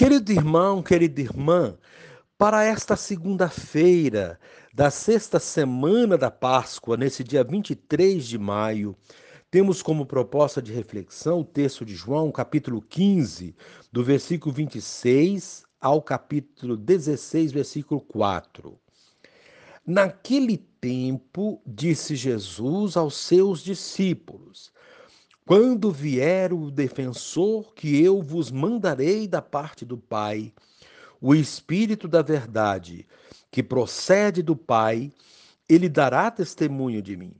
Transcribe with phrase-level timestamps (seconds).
[0.00, 1.76] Querido irmão, querida irmã,
[2.38, 4.40] para esta segunda-feira
[4.72, 8.96] da sexta semana da Páscoa, nesse dia 23 de maio,
[9.50, 13.54] temos como proposta de reflexão o texto de João, capítulo 15,
[13.92, 18.80] do versículo 26 ao capítulo 16, versículo 4.
[19.86, 24.39] Naquele tempo, disse Jesus aos seus discípulos:
[25.50, 30.54] quando vier o defensor que eu vos mandarei da parte do Pai,
[31.20, 33.04] o Espírito da Verdade,
[33.50, 35.10] que procede do Pai,
[35.68, 37.34] ele dará testemunho de mim.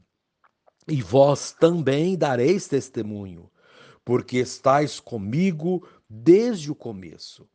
[0.88, 3.48] E vós também dareis testemunho,
[4.04, 7.48] porque estáis comigo desde o começo.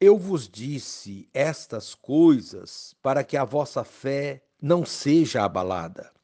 [0.00, 6.15] Eu vos disse estas coisas para que a vossa fé não seja abalada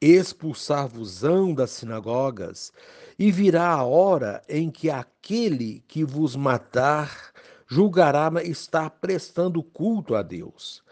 [0.00, 2.72] expulsar-vos-ão das sinagogas,
[3.18, 7.32] e virá a hora em que aquele que vos matar
[7.66, 10.82] julgará estar prestando culto a Deus.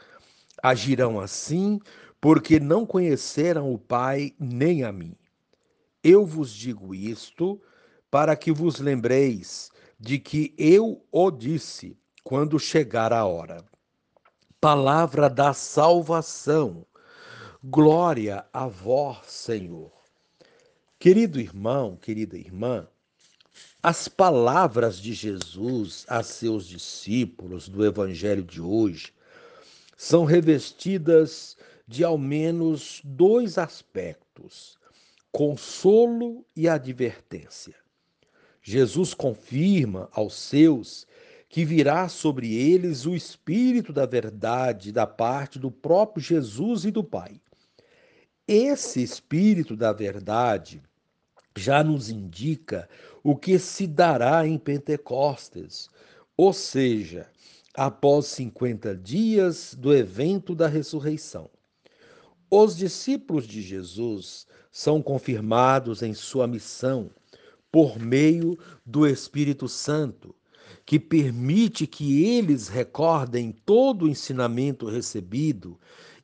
[0.63, 1.81] Agirão assim,
[2.21, 5.17] porque não conheceram o Pai nem a mim.
[6.03, 7.61] Eu vos digo isto
[8.11, 13.65] para que vos lembreis de que eu o disse quando chegar a hora.
[14.61, 16.85] Palavra da salvação.
[17.65, 19.91] Glória a vós, Senhor.
[20.97, 22.87] Querido irmão, querida irmã,
[23.83, 29.13] as palavras de Jesus a seus discípulos do Evangelho de hoje
[29.97, 34.79] são revestidas de ao menos dois aspectos:
[35.33, 37.75] consolo e advertência.
[38.63, 41.09] Jesus confirma aos seus
[41.49, 47.03] que virá sobre eles o Espírito da verdade da parte do próprio Jesus e do
[47.03, 47.41] Pai.
[48.49, 50.83] Esse espírito da verdade
[51.55, 52.89] já nos indica
[53.23, 55.91] o que se dará em Pentecostes,
[56.35, 57.29] ou seja,
[57.75, 61.51] após 50 dias do evento da ressurreição.
[62.51, 67.11] Os discípulos de Jesus são confirmados em sua missão
[67.71, 70.35] por meio do Espírito Santo,
[70.87, 75.79] que permite que eles recordem todo o ensinamento recebido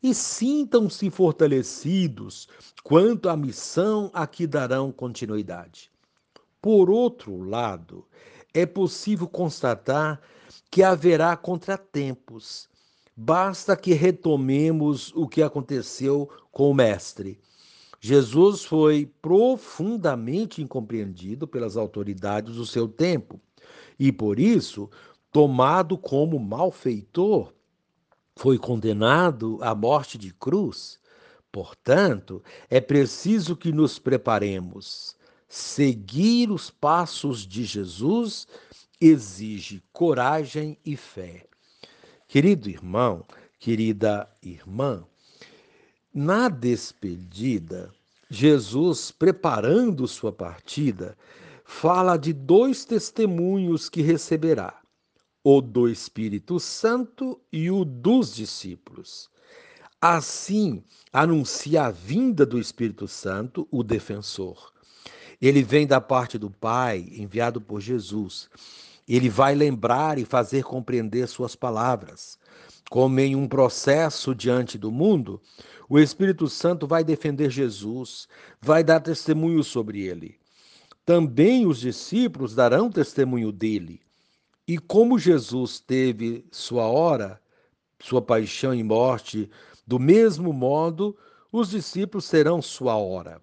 [0.05, 2.47] e sintam-se fortalecidos
[2.83, 5.91] quanto à missão a que darão continuidade.
[6.61, 8.07] Por outro lado,
[8.53, 10.21] é possível constatar
[10.71, 12.69] que haverá contratempos.
[13.17, 17.41] Basta que retomemos o que aconteceu com o Mestre.
[17.99, 23.41] Jesus foi profundamente incompreendido pelas autoridades do seu tempo
[23.99, 24.91] e, por isso,
[25.33, 27.54] tomado como malfeitor,
[28.37, 30.99] foi condenado à morte de cruz.
[31.53, 35.17] Portanto, é preciso que nos preparemos.
[35.49, 38.49] Seguir os passos de Jesus
[39.01, 41.47] exige coragem e fé.
[42.27, 43.25] Querido irmão,
[43.61, 45.05] querida irmã,
[46.13, 47.93] na despedida,
[48.29, 51.17] Jesus, preparando sua partida,
[51.65, 54.84] fala de dois testemunhos que receberá
[55.47, 59.29] o do Espírito Santo e o dos discípulos.
[60.01, 60.83] Assim,
[61.13, 64.73] anuncia a vinda do Espírito Santo, o defensor.
[65.43, 68.49] Ele vem da parte do Pai, enviado por Jesus.
[69.07, 72.39] Ele vai lembrar e fazer compreender suas palavras.
[72.89, 75.43] Como em um processo diante do mundo,
[75.91, 78.27] o Espírito Santo vai defender Jesus,
[78.63, 80.39] vai dar testemunho sobre ele.
[81.05, 84.04] Também os discípulos darão testemunho dele.
[84.67, 87.41] E como Jesus teve sua hora,
[88.01, 89.51] sua paixão e morte,
[89.87, 91.17] do mesmo modo,
[91.53, 93.43] os discípulos terão sua hora.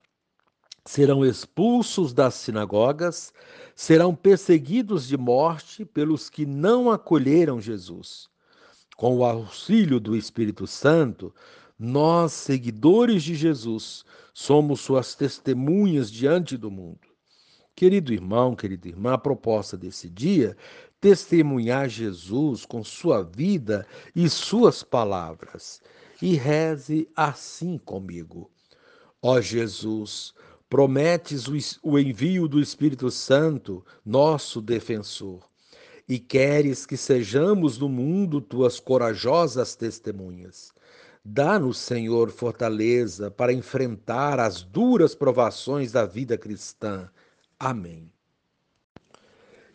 [0.84, 3.32] Serão expulsos das sinagogas,
[3.76, 8.28] serão perseguidos de morte pelos que não acolheram Jesus.
[8.98, 11.34] Com o auxílio do Espírito Santo,
[11.78, 17.00] nós, seguidores de Jesus, somos suas testemunhas diante do mundo.
[17.76, 20.58] Querido irmão, querida irmã, a proposta desse dia
[21.02, 25.82] testemunhar Jesus com sua vida e suas palavras.
[26.22, 28.50] E reze assim comigo.
[29.20, 30.34] Ó Jesus,
[30.70, 31.48] prometes
[31.82, 35.42] o envio do Espírito Santo, nosso defensor,
[36.08, 40.72] e queres que sejamos no mundo tuas corajosas testemunhas.
[41.24, 47.10] Dá-nos, Senhor, fortaleza para enfrentar as duras provações da vida cristã.
[47.60, 48.12] Amém.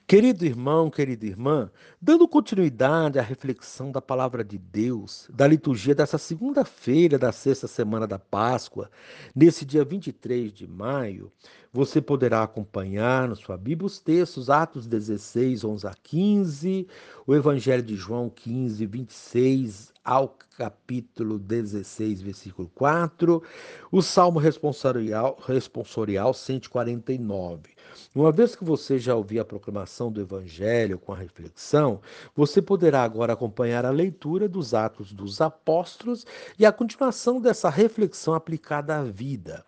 [0.08, 1.68] Querido irmão, querida irmã,
[2.00, 8.06] dando continuidade à reflexão da palavra de Deus, da liturgia dessa segunda-feira da sexta semana
[8.06, 8.88] da Páscoa,
[9.34, 11.32] nesse dia 23 de maio,
[11.72, 16.86] você poderá acompanhar na sua Bíblia os textos Atos 16, 11 a 15,
[17.26, 23.42] o Evangelho de João 15, 26 ao capítulo 16, versículo 4,
[23.90, 27.75] o Salmo responsorial, responsorial 149.
[28.16, 32.00] Uma vez que você já ouviu a proclamação do Evangelho com a reflexão,
[32.34, 36.24] você poderá agora acompanhar a leitura dos Atos dos Apóstolos
[36.58, 39.66] e a continuação dessa reflexão aplicada à vida.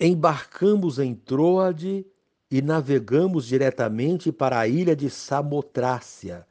[0.00, 2.06] Embarcamos em Troade
[2.50, 6.46] e navegamos diretamente para a ilha de Samotrácia.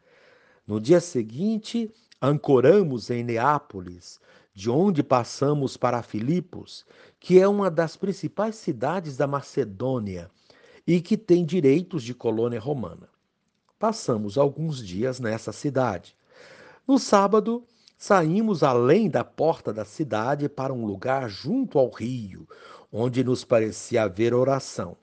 [0.67, 1.91] No dia seguinte,
[2.21, 4.19] ancoramos em Neápolis,
[4.53, 6.85] de onde passamos para Filipos,
[7.19, 10.29] que é uma das principais cidades da Macedônia
[10.87, 13.09] e que tem direitos de colônia romana.
[13.77, 16.15] Passamos alguns dias nessa cidade.
[16.87, 17.65] No sábado,
[17.97, 22.47] saímos além da porta da cidade para um lugar junto ao rio,
[22.91, 24.95] onde nos parecia haver oração.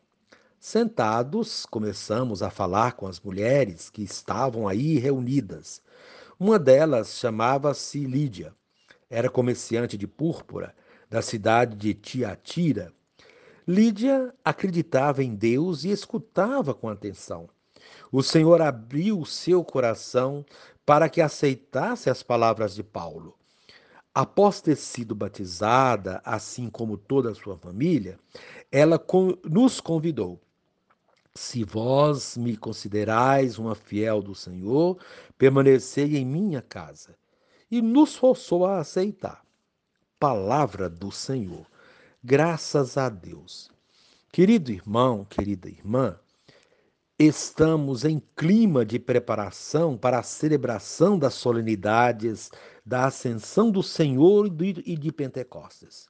[0.58, 5.82] Sentados, começamos a falar com as mulheres que estavam aí reunidas.
[6.40, 8.54] Uma delas chamava-se Lídia.
[9.10, 10.74] Era comerciante de púrpura
[11.10, 12.90] da cidade de Tiatira
[13.66, 17.48] Lídia acreditava em Deus e escutava com atenção.
[18.12, 20.44] O Senhor abriu seu coração
[20.84, 23.36] para que aceitasse as palavras de Paulo.
[24.14, 28.18] Após ter sido batizada, assim como toda a sua família,
[28.70, 29.02] ela
[29.44, 30.40] nos convidou.
[31.34, 34.98] Se vós me considerais uma fiel do Senhor,
[35.36, 37.16] permanecei em minha casa.
[37.68, 39.42] E nos forçou a aceitar.
[40.20, 41.66] Palavra do Senhor.
[42.26, 43.68] Graças a Deus.
[44.32, 46.18] Querido irmão, querida irmã,
[47.18, 52.50] estamos em clima de preparação para a celebração das solenidades
[52.82, 54.50] da Ascensão do Senhor
[54.86, 56.06] e de Pentecostes.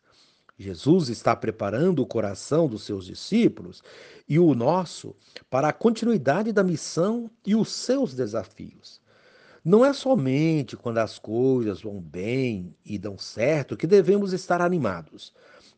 [0.56, 3.82] Jesus está preparando o coração dos seus discípulos
[4.28, 5.16] e o nosso
[5.50, 9.02] para a continuidade da missão e os seus desafios.
[9.64, 15.32] Não é somente quando as coisas vão bem e dão certo que devemos estar animados.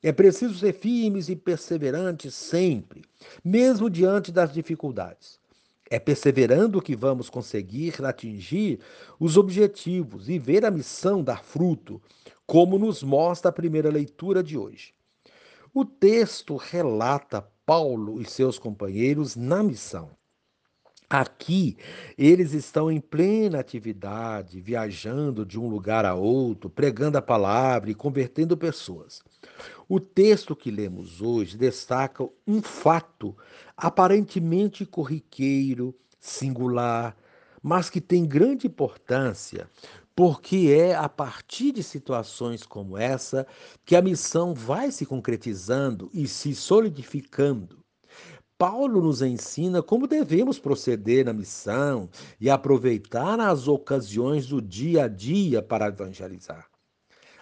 [0.07, 3.03] É preciso ser firmes e perseverantes sempre,
[3.45, 5.41] mesmo diante das dificuldades.
[5.91, 8.79] É perseverando que vamos conseguir atingir
[9.19, 12.01] os objetivos e ver a missão dar fruto,
[12.47, 14.95] como nos mostra a primeira leitura de hoje.
[15.75, 20.11] O texto relata Paulo e seus companheiros na missão.
[21.11, 21.77] Aqui,
[22.17, 27.95] eles estão em plena atividade, viajando de um lugar a outro, pregando a palavra e
[27.95, 29.21] convertendo pessoas.
[29.89, 33.37] O texto que lemos hoje destaca um fato
[33.77, 37.17] aparentemente corriqueiro, singular,
[37.63, 39.69] mas que tem grande importância,
[40.15, 43.47] porque é a partir de situações como essa
[43.85, 47.85] que a missão vai se concretizando e se solidificando.
[48.59, 52.09] Paulo nos ensina como devemos proceder na missão
[52.41, 56.67] e aproveitar as ocasiões do dia a dia para evangelizar.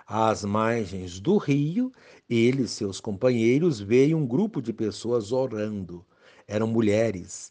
[0.07, 1.91] Às margens do rio,
[2.29, 6.05] ele e seus companheiros veem um grupo de pessoas orando.
[6.47, 7.51] Eram mulheres.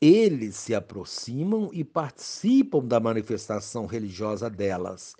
[0.00, 5.16] Eles se aproximam e participam da manifestação religiosa delas.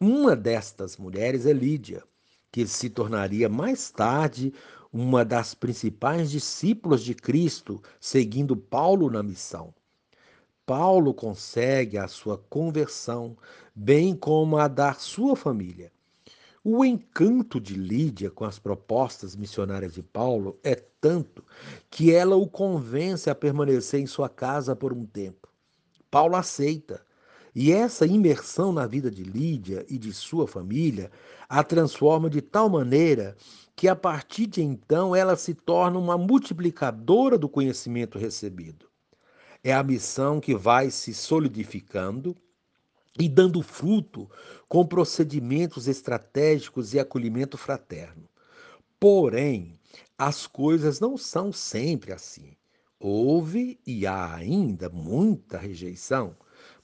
[0.00, 2.02] Uma destas mulheres é Lídia,
[2.50, 4.52] que se tornaria mais tarde
[4.92, 9.72] uma das principais discípulas de Cristo, seguindo Paulo na missão.
[10.66, 13.36] Paulo consegue a sua conversão,
[13.82, 15.90] bem como a da sua família.
[16.62, 21.42] O encanto de Lídia com as propostas missionárias de Paulo é tanto
[21.88, 25.48] que ela o convence a permanecer em sua casa por um tempo.
[26.10, 27.00] Paulo aceita,
[27.54, 31.10] e essa imersão na vida de Lídia e de sua família
[31.48, 33.34] a transforma de tal maneira
[33.74, 38.90] que a partir de então ela se torna uma multiplicadora do conhecimento recebido.
[39.64, 42.36] É a missão que vai se solidificando
[43.18, 44.30] e dando fruto
[44.68, 48.28] com procedimentos estratégicos e acolhimento fraterno.
[48.98, 49.78] Porém,
[50.16, 52.56] as coisas não são sempre assim.
[52.98, 56.36] Houve e há ainda muita rejeição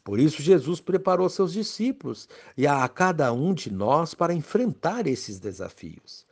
[0.06, 5.40] por isso, Jesus preparou seus discípulos e a cada um de nós para enfrentar esses
[5.40, 6.24] desafios.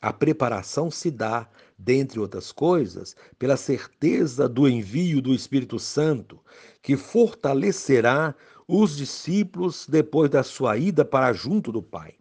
[0.00, 1.48] A preparação se dá,
[1.78, 6.40] dentre outras coisas, pela certeza do envio do Espírito Santo,
[6.82, 8.34] que fortalecerá
[8.66, 12.14] os discípulos depois da sua ida para junto do Pai.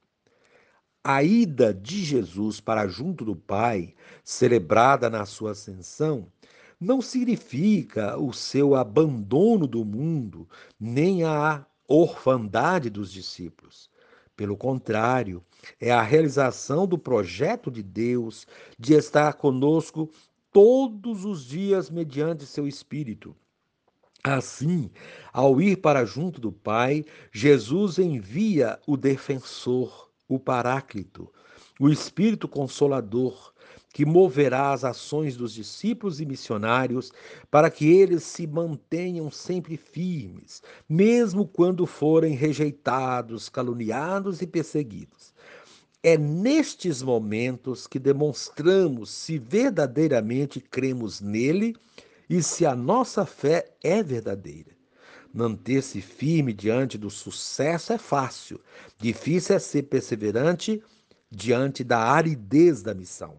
[1.03, 6.31] A ida de Jesus para junto do Pai, celebrada na sua ascensão,
[6.79, 10.47] não significa o seu abandono do mundo,
[10.79, 13.89] nem a orfandade dos discípulos.
[14.35, 15.43] Pelo contrário,
[15.79, 18.47] é a realização do projeto de Deus
[18.79, 20.09] de estar conosco
[20.51, 23.35] todos os dias mediante seu Espírito.
[24.23, 24.89] Assim,
[25.31, 31.31] ao ir para junto do Pai, Jesus envia o defensor, o Paráclito,
[31.79, 33.52] o Espírito Consolador,
[33.93, 37.13] que moverá as ações dos discípulos e missionários
[37.51, 45.31] para que eles se mantenham sempre firmes, mesmo quando forem rejeitados, caluniados e perseguidos.
[46.01, 51.75] É nestes momentos que demonstramos se verdadeiramente cremos nele
[52.27, 54.71] e se a nossa fé é verdadeira.
[55.31, 58.59] Manter-se firme diante do sucesso é fácil,
[58.97, 60.83] difícil é ser perseverante
[61.29, 63.37] diante da aridez da missão.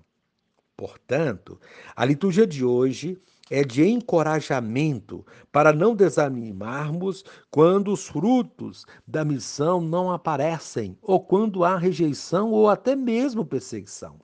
[0.76, 1.58] Portanto,
[1.94, 9.80] a liturgia de hoje é de encorajamento para não desanimarmos quando os frutos da missão
[9.80, 14.18] não aparecem, ou quando há rejeição ou até mesmo perseguição.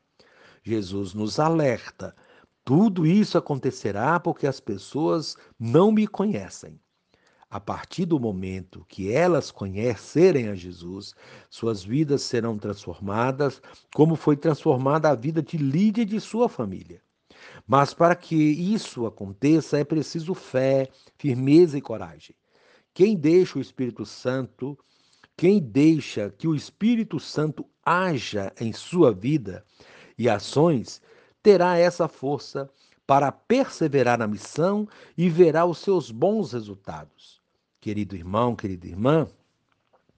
[0.63, 2.15] Jesus nos alerta
[2.65, 6.79] tudo isso acontecerá porque as pessoas não me conhecem.
[7.51, 11.17] A partir do momento que elas conhecerem a Jesus,
[11.51, 13.61] suas vidas serão transformadas,
[13.93, 17.03] como foi transformada a vida de Lídia e de sua família.
[17.67, 20.89] Mas para que isso aconteça é preciso fé,
[21.19, 22.37] firmeza e coragem.
[22.95, 24.79] Quem deixa o Espírito Santo,
[25.37, 29.65] quem deixa que o Espírito Santo haja em sua vida
[30.17, 31.03] e ações,
[31.43, 32.71] terá essa força
[33.09, 34.89] para perseverar na missão
[35.19, 37.40] e verá os seus bons resultados.
[37.81, 39.27] Querido irmão, querida irmã,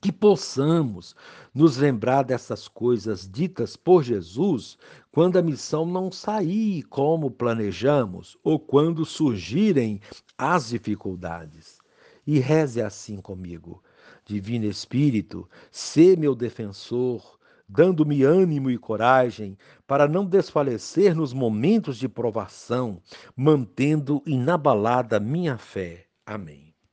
[0.00, 1.14] que possamos
[1.54, 4.76] nos lembrar dessas coisas ditas por Jesus
[5.12, 10.00] quando a missão não sair como planejamos ou quando surgirem
[10.36, 11.78] as dificuldades.
[12.26, 13.80] E reze assim comigo.
[14.24, 17.38] Divino Espírito, sê meu defensor,
[17.68, 23.00] dando-me ânimo e coragem para não desfalecer nos momentos de provação,
[23.36, 26.06] mantendo inabalada minha fé.
[26.26, 26.71] Amém.